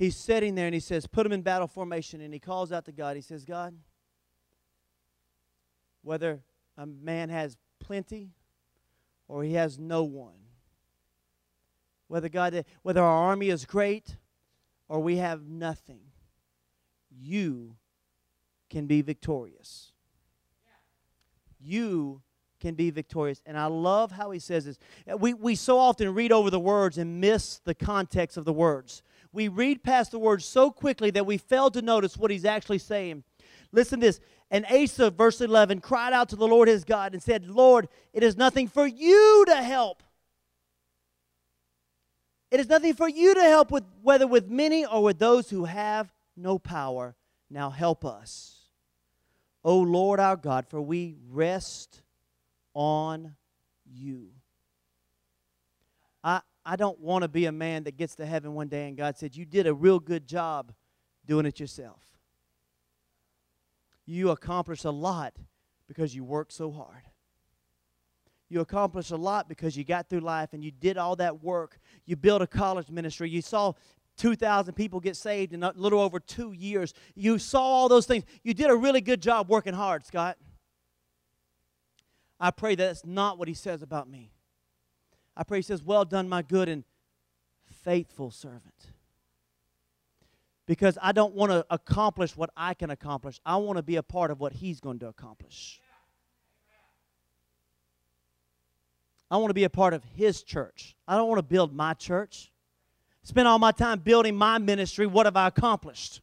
[0.00, 2.20] he's sitting there and he says, Put him in battle formation.
[2.22, 3.14] And he calls out to God.
[3.14, 3.76] He says, God,
[6.02, 6.40] whether
[6.76, 8.30] a man has plenty
[9.28, 10.40] or he has no one,
[12.08, 14.16] whether God, whether our army is great
[14.88, 16.00] or we have nothing,
[17.10, 17.76] you
[18.70, 19.92] can be victorious.
[21.60, 22.22] You
[22.60, 23.42] can be victorious.
[23.46, 24.78] And I love how he says this.
[25.10, 28.52] Uh, we, we so often read over the words and miss the context of the
[28.52, 29.02] words.
[29.32, 32.78] We read past the words so quickly that we fail to notice what he's actually
[32.78, 33.24] saying.
[33.72, 34.20] Listen to this.
[34.50, 38.22] And Asa, verse 11, cried out to the Lord his God and said, Lord, it
[38.22, 40.02] is nothing for you to help.
[42.50, 45.66] It is nothing for you to help with whether with many or with those who
[45.66, 47.14] have no power.
[47.48, 48.56] Now help us.
[49.62, 52.02] O Lord our God, for we rest
[52.74, 53.34] on
[53.84, 54.28] you.
[56.22, 58.96] I, I don't want to be a man that gets to heaven one day and
[58.96, 60.72] God said, You did a real good job
[61.26, 62.02] doing it yourself.
[64.06, 65.34] You accomplished a lot
[65.86, 67.02] because you worked so hard.
[68.48, 71.78] You accomplished a lot because you got through life and you did all that work.
[72.04, 73.30] You built a college ministry.
[73.30, 73.74] You saw
[74.16, 76.92] 2,000 people get saved in a little over two years.
[77.14, 78.24] You saw all those things.
[78.42, 80.36] You did a really good job working hard, Scott.
[82.40, 84.32] I pray that that's not what he says about me.
[85.36, 86.84] I pray he says, Well done, my good and
[87.84, 88.74] faithful servant.
[90.66, 94.02] Because I don't want to accomplish what I can accomplish, I want to be a
[94.02, 95.80] part of what he's going to accomplish.
[99.30, 100.96] I want to be a part of his church.
[101.06, 102.50] I don't want to build my church.
[103.22, 105.06] Spend all my time building my ministry.
[105.06, 106.20] What have I accomplished?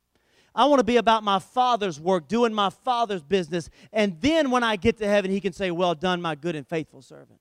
[0.58, 3.70] I want to be about my Father's work, doing my Father's business.
[3.94, 6.68] And then when I get to heaven, He can say, Well done, my good and
[6.68, 7.40] faithful servant.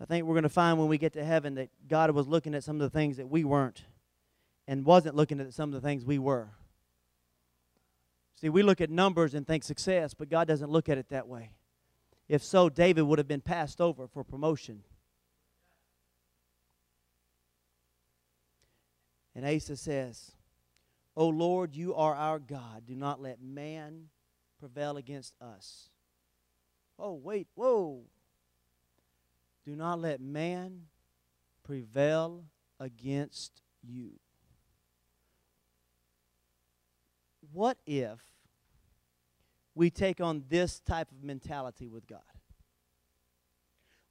[0.00, 2.52] I think we're going to find when we get to heaven that God was looking
[2.52, 3.84] at some of the things that we weren't
[4.66, 6.48] and wasn't looking at some of the things we were.
[8.34, 11.28] See, we look at numbers and think success, but God doesn't look at it that
[11.28, 11.52] way.
[12.28, 14.82] If so, David would have been passed over for promotion.
[19.34, 20.32] And Asa says,
[21.16, 22.84] O Lord, you are our God.
[22.86, 24.08] Do not let man
[24.58, 25.88] prevail against us.
[26.98, 28.02] Oh, wait, whoa.
[29.64, 30.82] Do not let man
[31.64, 32.44] prevail
[32.78, 34.12] against you.
[37.52, 38.20] What if
[39.74, 42.20] we take on this type of mentality with God?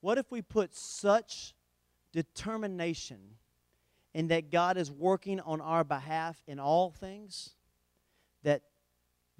[0.01, 1.53] What if we put such
[2.11, 3.19] determination
[4.15, 7.49] and that God is working on our behalf in all things,
[8.43, 8.61] that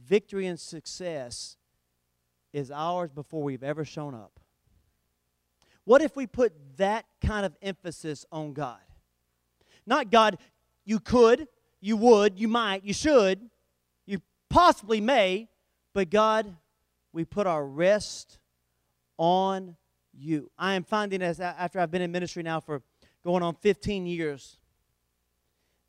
[0.06, 1.56] victory and success
[2.52, 4.38] is ours before we've ever shown up.
[5.86, 8.82] What if we put that kind of emphasis on God?
[9.88, 10.38] Not God,
[10.84, 11.48] you could,
[11.80, 13.50] you would, you might, you should,
[14.06, 14.20] you
[14.50, 15.48] possibly may,
[15.94, 16.54] but God,
[17.14, 18.40] we put our rest
[19.18, 19.78] on
[20.12, 20.52] you.
[20.58, 22.82] I am finding as after I've been in ministry now for
[23.24, 24.58] going on 15 years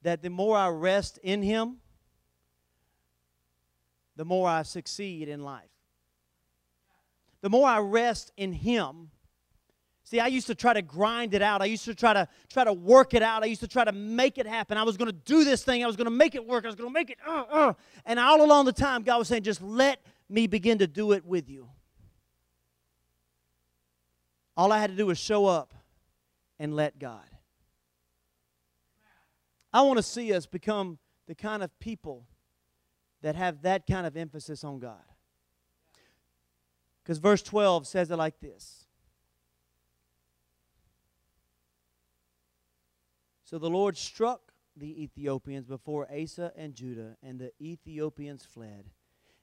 [0.07, 1.79] that the more I rest in Him,
[4.15, 5.65] the more I succeed in life.
[7.41, 9.11] The more I rest in Him,
[10.05, 11.61] See, I used to try to grind it out.
[11.61, 13.43] I used to try to try to work it out.
[13.43, 14.79] I used to try to make it happen.
[14.79, 15.83] I was going to do this thing.
[15.83, 16.65] I was going to make it work.
[16.65, 17.19] I was going to make it.
[17.27, 17.73] Uh, uh.
[18.05, 21.27] And all along the time, God was saying, just let me begin to do it
[21.27, 21.69] with you.
[24.57, 25.75] All I had to do was show up
[26.61, 27.27] and let God.
[29.73, 32.27] I want to see us become the kind of people
[33.23, 35.03] that have that kind of emphasis on God.
[37.03, 38.87] Because verse 12 says it like this
[43.45, 48.91] So the Lord struck the Ethiopians before Asa and Judah, and the Ethiopians fled.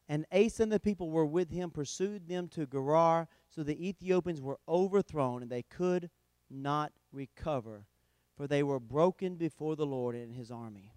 [0.09, 3.29] And Asa and the people were with him, pursued them to Gerar.
[3.49, 6.09] So the Ethiopians were overthrown, and they could
[6.49, 7.85] not recover
[8.35, 10.91] for they were broken before the Lord and his army.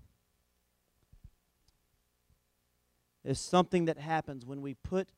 [3.25, 5.09] There's something that happens when we put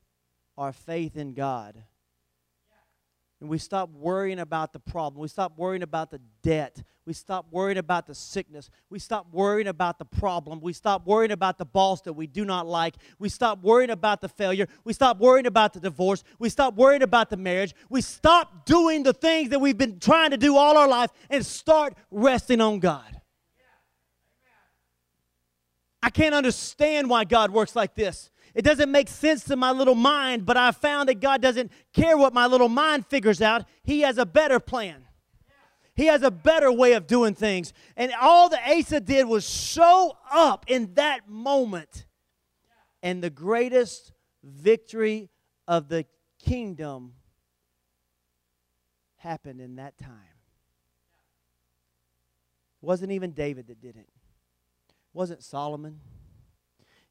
[0.57, 1.83] our faith in God
[3.41, 5.21] and we stop worrying about the problem.
[5.21, 6.83] We stop worrying about the debt.
[7.05, 8.69] We stop worrying about the sickness.
[8.89, 10.59] We stop worrying about the problem.
[10.59, 12.95] We stop worrying about the boss that we do not like.
[13.17, 14.67] We stop worrying about the failure.
[14.83, 16.23] We stop worrying about the divorce.
[16.37, 17.73] We stop worrying about the marriage.
[17.89, 21.45] We stop doing the things that we've been trying to do all our life and
[21.45, 23.18] start resting on God.
[26.09, 28.31] I can't understand why God works like this.
[28.55, 32.17] It doesn't make sense to my little mind, but I found that God doesn't care
[32.17, 33.63] what my little mind figures out.
[33.83, 35.05] He has a better plan.
[35.93, 37.73] He has a better way of doing things.
[37.95, 42.07] And all that Asa did was show up in that moment.
[43.03, 44.11] And the greatest
[44.43, 45.29] victory
[45.67, 46.07] of the
[46.43, 47.13] kingdom
[49.17, 50.37] happened in that time.
[52.81, 54.09] It wasn't even David that did it.
[55.19, 55.99] Wasn't Solomon.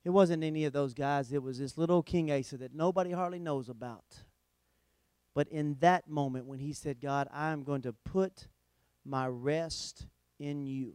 [0.03, 1.31] It wasn't any of those guys.
[1.31, 4.23] It was this little King Asa that nobody hardly knows about.
[5.35, 8.49] But in that moment, when he said, God, I am going to put
[9.05, 10.07] my rest
[10.39, 10.95] in you.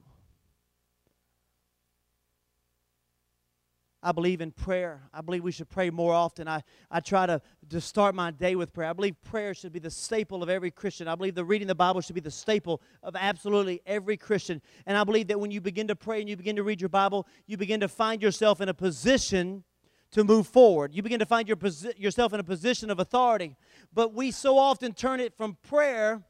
[4.06, 5.02] I believe in prayer.
[5.14, 6.46] I believe we should pray more often.
[6.46, 6.62] I,
[6.92, 8.90] I try to, to start my day with prayer.
[8.90, 11.08] I believe prayer should be the staple of every Christian.
[11.08, 14.62] I believe the reading the Bible should be the staple of absolutely every Christian.
[14.86, 16.90] And I believe that when you begin to pray and you begin to read your
[16.90, 19.64] Bible, you begin to find yourself in a position
[20.12, 20.94] to move forward.
[20.94, 23.56] You begin to find your posi- yourself in a position of authority.
[23.94, 26.24] But we so often turn it from prayer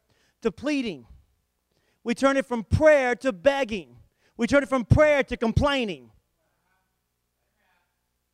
[0.43, 1.07] to pleading.
[2.03, 3.97] We turn it from prayer to begging.
[4.37, 6.11] We turn it from prayer to complaining.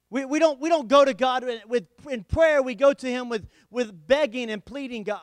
[0.09, 3.29] We, we, don't, we don't go to God with, in prayer, we go to Him
[3.29, 5.21] with, with begging and pleading God.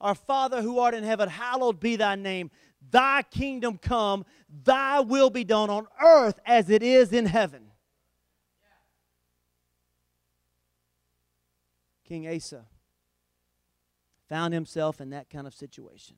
[0.00, 2.50] Our Father who art in heaven, hallowed be thy name.
[2.90, 4.24] Thy kingdom come,
[4.64, 7.70] thy will be done on earth as it is in heaven.
[12.04, 12.66] King Asa
[14.28, 16.16] found himself in that kind of situation.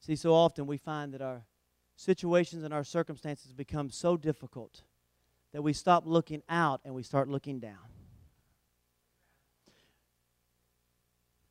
[0.00, 1.44] See, so often we find that our
[1.96, 4.82] situations and our circumstances become so difficult
[5.52, 7.78] that we stop looking out and we start looking down.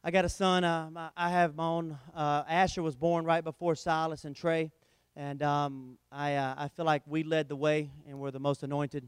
[0.04, 0.64] I got a son.
[0.64, 1.98] Uh, I have my own.
[2.16, 4.72] Uh, Asher was born right before Silas and Trey,
[5.16, 8.64] and um, I, uh, I feel like we led the way and we're the most
[8.64, 9.08] anointed.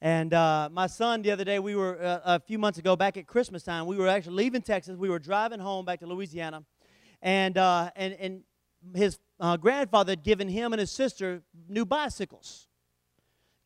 [0.00, 3.16] And uh, my son, the other day, we were uh, a few months ago, back
[3.16, 4.96] at Christmas time, we were actually leaving Texas.
[4.96, 6.64] We were driving home back to Louisiana,
[7.22, 8.42] and uh, and and
[8.94, 12.66] his uh, grandfather had given him and his sister new bicycles.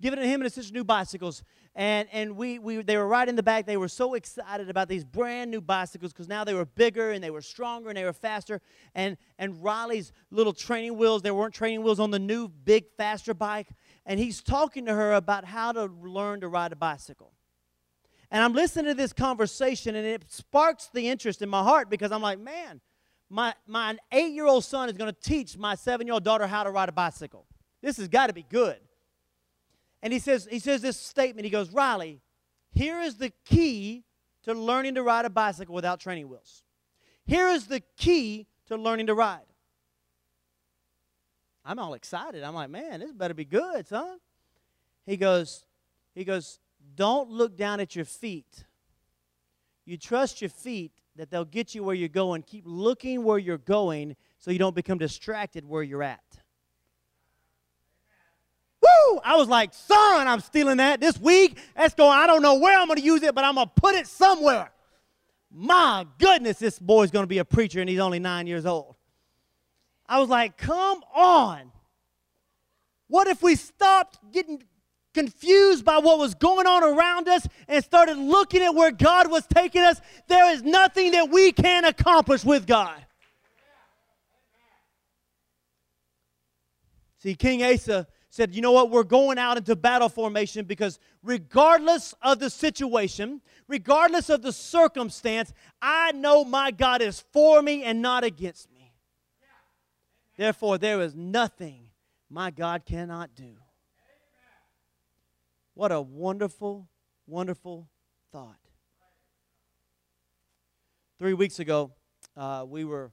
[0.01, 1.45] Given him and his sister new bicycles.
[1.75, 3.65] And, and we, we, they were right in the back.
[3.67, 7.25] They were so excited about these brand new bicycles because now they were bigger and
[7.25, 8.61] they were stronger and they were faster.
[8.95, 13.33] And, and Riley's little training wheels, there weren't training wheels on the new, big, faster
[13.33, 13.69] bike.
[14.05, 17.33] And he's talking to her about how to learn to ride a bicycle.
[18.31, 22.13] And I'm listening to this conversation and it sparks the interest in my heart because
[22.13, 22.81] I'm like, man,
[23.32, 26.46] my, my eight year old son is going to teach my seven year old daughter
[26.46, 27.46] how to ride a bicycle.
[27.81, 28.76] This has got to be good.
[30.02, 31.44] And he says, he says this statement.
[31.44, 32.20] He goes, Riley,
[32.73, 34.05] here is the key
[34.44, 36.62] to learning to ride a bicycle without training wheels.
[37.25, 39.40] Here is the key to learning to ride.
[41.64, 42.43] I'm all excited.
[42.43, 44.19] I'm like, man, this better be good, son.
[45.06, 45.64] He goes,
[46.14, 46.58] he goes,
[46.96, 48.64] don't look down at your feet.
[49.87, 52.43] You trust your feet that they'll get you where you're going.
[52.43, 56.23] Keep looking where you're going so you don't become distracted where you're at.
[58.82, 59.20] Woo!
[59.25, 61.59] I was like, son, I'm stealing that this week.
[61.76, 63.81] That's going, I don't know where I'm going to use it, but I'm going to
[63.81, 64.70] put it somewhere.
[65.50, 68.97] My goodness, this boy's going to be a preacher and he's only nine years old.
[70.06, 71.70] I was like, come on.
[73.06, 74.62] What if we stopped getting
[75.12, 79.47] confused by what was going on around us and started looking at where God was
[79.47, 83.04] taking us, there is nothing that we can accomplish with God.
[87.19, 88.90] See, King Asa said, You know what?
[88.90, 95.52] We're going out into battle formation because regardless of the situation, regardless of the circumstance,
[95.81, 98.92] I know my God is for me and not against me.
[100.37, 101.90] Therefore, there is nothing
[102.28, 103.54] my God cannot do.
[105.75, 106.87] What a wonderful,
[107.26, 107.88] wonderful
[108.31, 108.59] thought.
[111.19, 111.93] Three weeks ago,
[112.37, 113.11] uh, we were,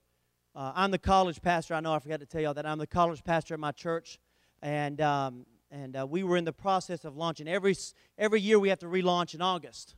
[0.54, 1.74] uh, I'm the college pastor.
[1.74, 4.20] I know I forgot to tell y'all that I'm the college pastor at my church.
[4.62, 7.48] And, um, and uh, we were in the process of launching.
[7.48, 7.78] Every,
[8.18, 9.96] every year we have to relaunch in August.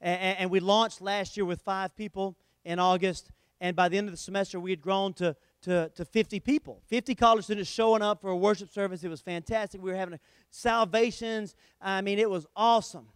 [0.00, 3.32] And, and we launched last year with five people in August.
[3.60, 6.82] And by the end of the semester, we had grown to to, to 50 people.
[6.86, 9.02] 50 college students showing up for a worship service.
[9.02, 9.82] It was fantastic.
[9.82, 10.18] We were having
[10.50, 11.54] salvations.
[11.80, 13.08] I mean, it was awesome.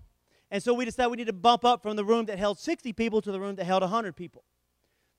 [0.51, 2.93] And so we decided we need to bump up from the room that held 60
[2.93, 4.45] people to the room that held 100 people.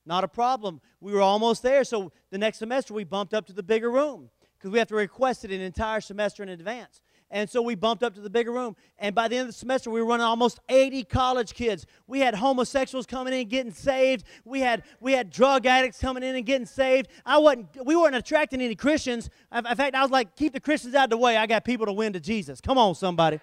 [0.06, 0.82] Not a problem.
[1.00, 1.84] We were almost there.
[1.84, 4.96] So the next semester, we bumped up to the bigger room because we have to
[4.96, 7.01] request it an entire semester in advance.
[7.34, 8.76] And so we bumped up to the bigger room.
[9.00, 11.86] And by the end of the semester, we were running almost 80 college kids.
[12.06, 14.26] We had homosexuals coming in getting saved.
[14.44, 17.08] We had we had drug addicts coming in and getting saved.
[17.26, 19.30] I wasn't we weren't attracting any Christians.
[19.56, 21.38] In fact, I was like, keep the Christians out of the way.
[21.38, 22.60] I got people to win to Jesus.
[22.60, 23.40] Come on, somebody.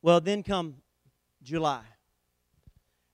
[0.00, 0.76] Well, then come
[1.42, 1.82] July.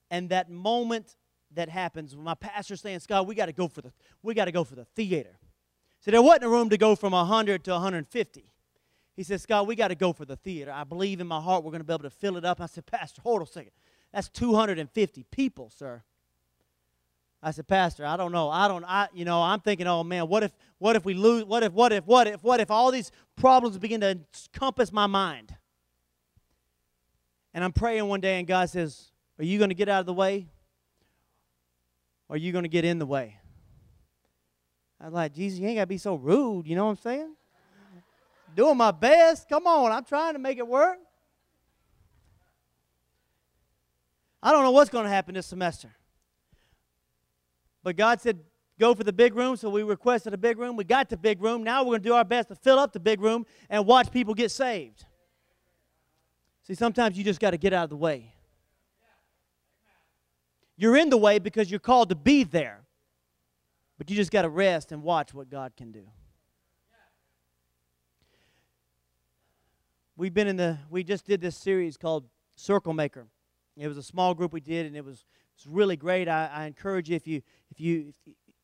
[0.09, 1.17] And that moment
[1.51, 3.91] that happens when my pastor's saying, Scott, we got to go for the
[4.23, 5.38] we got to go for the theater.
[6.01, 8.45] So there wasn't a room to go from 100 to 150.
[9.15, 10.71] He said, Scott, we got to go for the theater.
[10.71, 12.61] I believe in my heart we're going to be able to fill it up.
[12.61, 13.71] I said, Pastor, hold on a second.
[14.13, 16.03] That's 250 people, sir.
[17.41, 18.49] I said, Pastor, I don't know.
[18.49, 21.45] I don't, I, you know, I'm thinking, oh man, what if, what if we lose,
[21.45, 24.19] what if, what if, what if, what if all these problems begin to
[24.53, 25.55] encompass my mind?
[27.53, 30.05] And I'm praying one day, and God says, Are you going to get out of
[30.05, 30.47] the way?
[32.27, 33.38] Or are you going to get in the way?
[35.01, 36.67] I'm like, Jesus, you ain't got to be so rude.
[36.67, 37.35] You know what I'm saying?
[38.55, 39.47] Doing my best.
[39.47, 40.97] Come on, I'm trying to make it work.
[44.41, 45.89] I don't know what's going to happen this semester.
[47.83, 48.39] But God said,
[48.79, 50.75] go for the big room, so we requested a big room.
[50.75, 51.63] We got the big room.
[51.63, 54.11] Now we're going to do our best to fill up the big room and watch
[54.11, 55.05] people get saved.
[56.63, 58.33] See, sometimes you just got to get out of the way.
[60.77, 62.85] You're in the way because you're called to be there.
[63.99, 66.07] But you just got to rest and watch what God can do.
[70.15, 72.25] We've been in the, we just did this series called
[72.55, 73.27] Circle Maker.
[73.77, 76.29] It was a small group we did, and it was, it was really great.
[76.29, 77.41] I, I encourage you if you
[77.71, 78.13] if you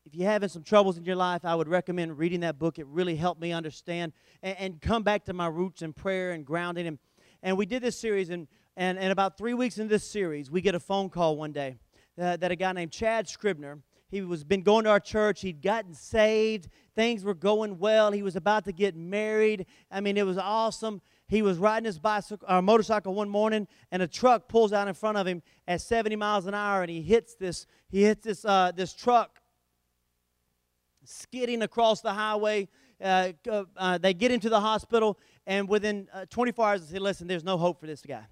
[0.06, 2.78] if you're having some troubles in your life, I would recommend reading that book.
[2.78, 4.12] It really helped me understand
[4.42, 6.86] and, and come back to my roots in prayer and grounding.
[6.86, 6.98] And,
[7.42, 10.60] and we did this series, and, and, and about three weeks into this series, we
[10.60, 11.76] get a phone call one day
[12.20, 13.80] uh, that a guy named Chad Scribner,
[14.16, 15.42] he was been going to our church.
[15.42, 16.68] He'd gotten saved.
[16.94, 18.12] Things were going well.
[18.12, 19.66] He was about to get married.
[19.90, 24.02] I mean, it was awesome he was riding his bicycle or motorcycle one morning and
[24.02, 27.02] a truck pulls out in front of him at 70 miles an hour and he
[27.02, 29.40] hits this he hits this uh, this truck
[31.04, 32.68] skidding across the highway
[33.02, 33.32] uh,
[33.76, 37.44] uh, they get into the hospital and within uh, 24 hours they say listen there's
[37.44, 38.24] no hope for this guy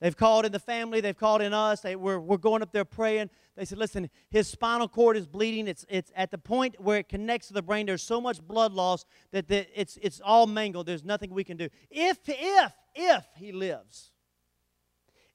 [0.00, 1.80] They've called in the family, they've called in us.
[1.80, 3.30] They, we're, we're going up there praying.
[3.56, 5.66] They said, listen, his spinal cord is bleeding.
[5.66, 7.86] It's, it's at the point where it connects to the brain.
[7.86, 10.86] There's so much blood loss that the, it's, it's all mangled.
[10.86, 11.68] There's nothing we can do.
[11.90, 14.12] If, if, if he lives,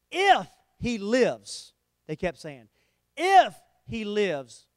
[0.09, 0.47] if
[0.79, 1.73] he lives,
[2.07, 2.69] they kept saying,
[3.17, 3.53] if
[3.85, 4.67] he lives,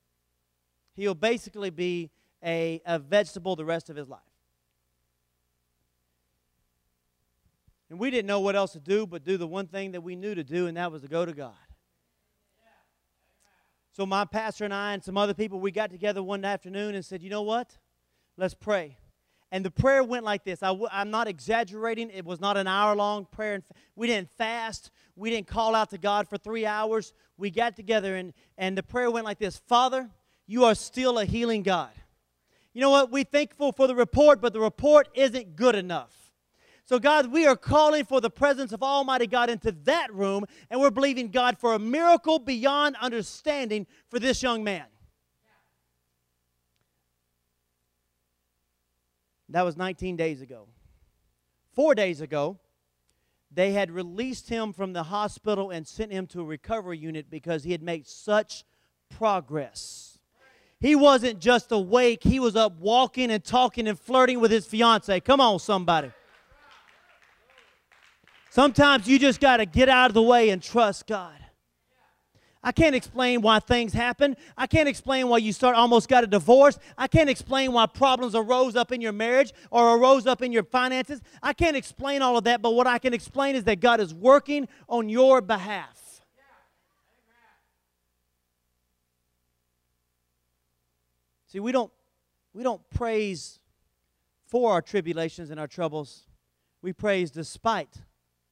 [0.94, 2.10] he'll basically be
[2.44, 4.20] a, a vegetable the rest of his life.
[7.88, 10.16] And we didn't know what else to do but do the one thing that we
[10.16, 11.54] knew to do, and that was to go to God.
[13.92, 17.04] So, my pastor and I and some other people, we got together one afternoon and
[17.04, 17.78] said, You know what?
[18.36, 18.98] Let's pray.
[19.50, 20.62] And the prayer went like this.
[20.62, 22.10] i w- I'm not exaggerating.
[22.10, 23.62] It was not an hour long prayer.
[23.94, 24.90] We didn't fast.
[25.14, 27.14] We didn't call out to God for three hours.
[27.38, 30.10] We got together, and, and the prayer went like this Father,
[30.46, 31.90] you are still a healing God.
[32.74, 33.10] You know what?
[33.10, 36.25] We're thankful for the report, but the report isn't good enough.
[36.86, 40.80] So, God, we are calling for the presence of Almighty God into that room, and
[40.80, 44.84] we're believing God for a miracle beyond understanding for this young man.
[49.48, 50.68] That was 19 days ago.
[51.74, 52.56] Four days ago,
[53.50, 57.64] they had released him from the hospital and sent him to a recovery unit because
[57.64, 58.64] he had made such
[59.10, 60.18] progress.
[60.78, 65.18] He wasn't just awake, he was up walking and talking and flirting with his fiance.
[65.20, 66.12] Come on, somebody.
[68.56, 71.36] Sometimes you just got to get out of the way and trust God.
[72.62, 74.34] I can't explain why things happen.
[74.56, 76.78] I can't explain why you start almost got a divorce.
[76.96, 80.62] I can't explain why problems arose up in your marriage or arose up in your
[80.62, 81.20] finances.
[81.42, 84.14] I can't explain all of that, but what I can explain is that God is
[84.14, 86.22] working on your behalf.
[91.48, 91.92] See, we don't
[92.54, 93.58] we don't praise
[94.46, 96.22] for our tribulations and our troubles.
[96.80, 97.98] We praise despite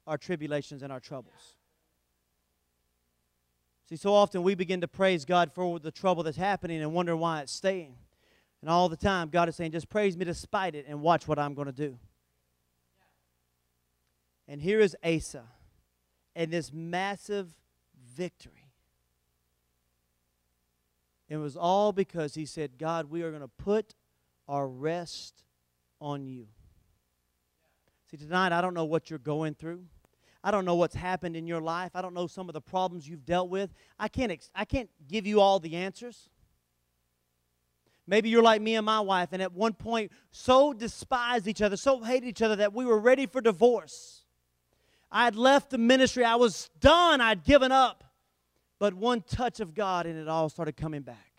[0.06, 1.56] our tribulations and our troubles.
[3.88, 7.16] See, so often we begin to praise God for the trouble that's happening and wonder
[7.16, 7.96] why it's staying.
[8.62, 11.38] And all the time, God is saying, just praise me despite it and watch what
[11.38, 11.98] I'm going to do.
[14.48, 15.44] And here is Asa
[16.34, 17.54] and this massive
[18.16, 18.70] victory.
[21.28, 23.94] It was all because he said, God, we are going to put
[24.48, 25.44] our rest
[26.00, 26.46] on you.
[28.10, 29.84] See, tonight, I don't know what you're going through.
[30.46, 31.92] I don't know what's happened in your life.
[31.94, 33.72] I don't know some of the problems you've dealt with.
[33.98, 36.28] I can't, ex- I can't give you all the answers.
[38.06, 41.78] Maybe you're like me and my wife, and at one point so despised each other,
[41.78, 44.24] so hated each other that we were ready for divorce.
[45.10, 48.04] I had left the ministry, I was done, I'd given up.
[48.78, 51.33] But one touch of God, and it all started coming back.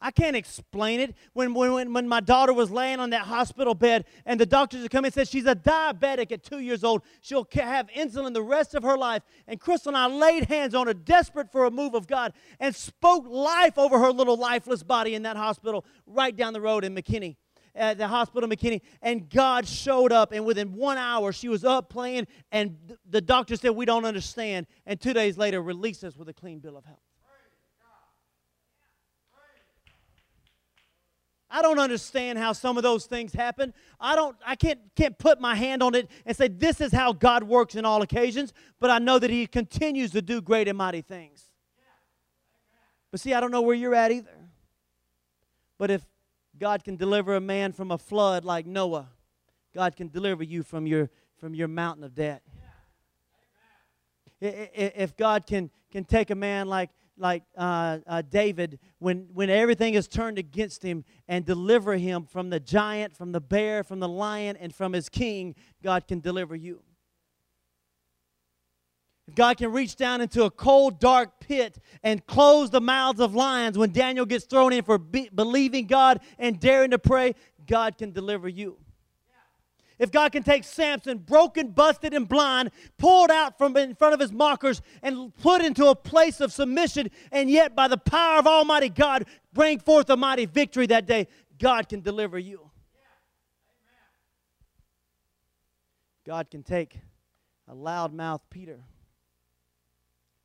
[0.00, 1.14] I can't explain it.
[1.34, 4.90] When, when, when my daughter was laying on that hospital bed and the doctors had
[4.90, 8.74] come and said she's a diabetic at two years old, she'll have insulin the rest
[8.74, 9.22] of her life.
[9.46, 12.74] And Crystal and I laid hands on her, desperate for a move of God, and
[12.74, 16.94] spoke life over her little lifeless body in that hospital right down the road in
[16.94, 17.36] McKinney
[17.74, 21.88] at the hospital McKinney, and God showed up, and within one hour she was up
[21.88, 22.76] playing, and
[23.08, 24.66] the doctor said, We don't understand.
[24.86, 26.98] And two days later, released us with a clean bill of health.
[31.50, 33.74] I don't understand how some of those things happen.
[33.98, 37.12] I don't I can't can't put my hand on it and say this is how
[37.12, 40.78] God works in all occasions, but I know that he continues to do great and
[40.78, 41.50] mighty things.
[43.10, 44.30] But see, I don't know where you're at either.
[45.76, 46.04] But if
[46.60, 49.08] God can deliver a man from a flood like Noah.
[49.74, 52.42] God can deliver you from your, from your mountain of debt.
[54.42, 56.90] If God can, can take a man like,
[57.20, 62.50] like uh, uh, David, when, when everything is turned against him, and deliver him from
[62.50, 66.56] the giant, from the bear, from the lion, and from his king, God can deliver
[66.56, 66.82] you.
[69.34, 73.78] God can reach down into a cold, dark pit and close the mouths of lions
[73.78, 77.34] when Daniel gets thrown in for be- believing God and daring to pray,
[77.66, 78.78] God can deliver you.
[80.00, 84.20] If God can take Samson, broken, busted, and blind, pulled out from in front of
[84.20, 88.46] his mockers, and put into a place of submission, and yet by the power of
[88.46, 91.28] Almighty God, bring forth a mighty victory that day,
[91.58, 92.70] God can deliver you.
[96.24, 96.98] God can take
[97.68, 98.80] a loudmouth Peter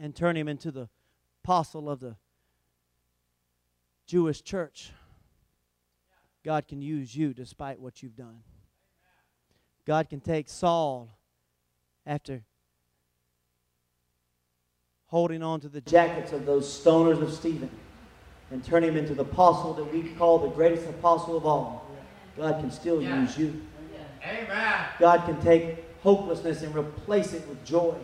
[0.01, 0.89] and turn him into the
[1.45, 2.17] apostle of the
[4.05, 4.91] Jewish church.
[6.43, 8.43] God can use you despite what you've done.
[9.85, 11.09] God can take Saul
[12.05, 12.43] after
[15.07, 17.69] holding on to the jackets of those stoners of Stephen
[18.51, 21.87] and turn him into the apostle that we call the greatest apostle of all.
[22.35, 23.61] God can still use you.
[24.23, 24.85] Amen.
[24.99, 27.95] God can take hopelessness and replace it with joy.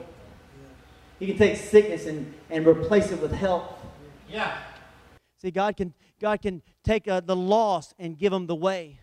[1.20, 3.72] He can take sickness and, and replace it with health.
[4.30, 4.58] Yeah.
[5.38, 9.00] See, God can, God can take uh, the lost and give them the way.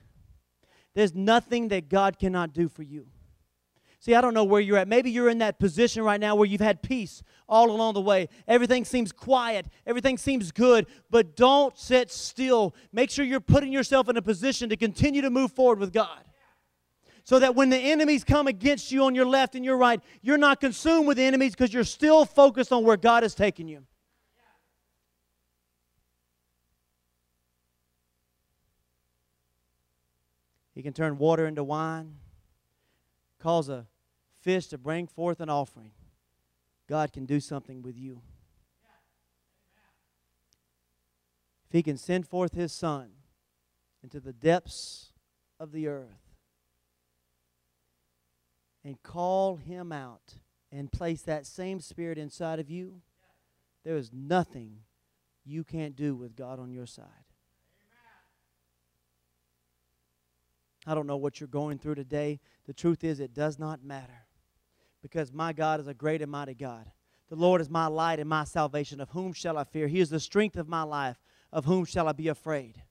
[0.99, 3.07] There's nothing that God cannot do for you.
[4.01, 4.89] See, I don't know where you're at.
[4.89, 8.29] Maybe you're in that position right now where you've had peace all along the way.
[8.49, 12.75] Everything seems quiet, everything seems good, but don't sit still.
[12.93, 16.25] Make sure you're putting yourself in a position to continue to move forward with God
[17.23, 20.37] so that when the enemies come against you on your left and your right, you're
[20.37, 23.85] not consumed with the enemies because you're still focused on where God has taken you.
[30.79, 32.19] He can turn water into wine,
[33.41, 33.89] cause a
[34.41, 35.91] fish to bring forth an offering.
[36.87, 38.23] God can do something with you.
[41.67, 43.11] If He can send forth His Son
[44.05, 45.11] into the depths
[45.59, 46.37] of the earth,
[48.85, 50.35] and call him out
[50.71, 53.03] and place that same spirit inside of you,
[53.85, 54.83] there is nothing
[55.45, 57.28] you can't do with God on your side.
[60.89, 62.41] I don't know what you're going through today.
[62.67, 64.27] The truth is, it does not matter
[65.03, 66.91] because my God is a great and mighty God.
[67.29, 68.99] The Lord is my light and my salvation.
[68.99, 69.87] Of whom shall I fear?
[69.87, 71.19] He is the strength of my life.
[71.53, 72.83] Of whom shall I be afraid?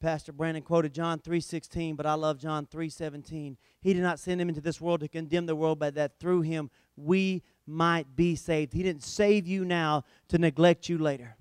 [0.00, 3.58] Pastor Brandon quoted John 3:16, but I love John 3:17.
[3.82, 6.40] He did not send him into this world to condemn the world, but that through
[6.40, 8.72] him we might be saved.
[8.72, 11.36] He didn't save you now to neglect you later.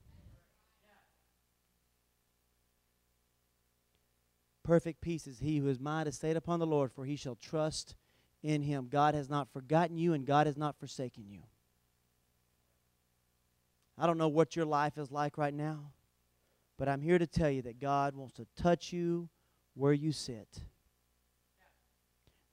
[4.71, 7.36] Perfect peace is he who is mind is stayed upon the Lord, for he shall
[7.36, 7.97] trust
[8.41, 8.88] in him.
[8.89, 11.41] God has not forgotten you, and God has not forsaken you.
[13.97, 15.91] I don't know what your life is like right now.
[16.77, 19.27] But I'm here to tell you that God wants to touch you
[19.73, 20.62] where you sit.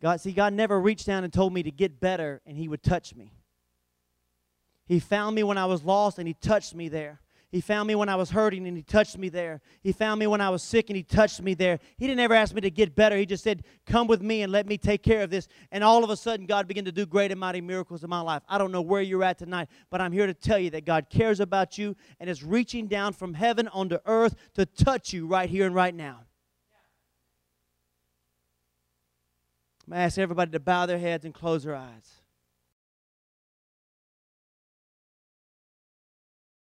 [0.02, 2.82] God, see, God never reached down and told me to get better and He would
[2.82, 3.32] touch me.
[4.88, 7.20] He found me when I was lost and He touched me there.
[7.50, 9.62] He found me when I was hurting and He touched me there.
[9.80, 11.78] He found me when I was sick and He touched me there.
[11.96, 13.16] He didn't ever ask me to get better.
[13.16, 15.48] He just said, Come with me and let me take care of this.
[15.72, 18.20] And all of a sudden, God began to do great and mighty miracles in my
[18.20, 18.42] life.
[18.48, 21.06] I don't know where you're at tonight, but I'm here to tell you that God
[21.08, 25.48] cares about you and is reaching down from heaven onto earth to touch you right
[25.48, 26.24] here and right now.
[29.86, 32.17] I'm going to ask everybody to bow their heads and close their eyes.